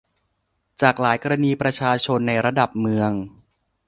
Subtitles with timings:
[0.81, 3.11] จากหลายกรณีประชาชนในระดับเมือง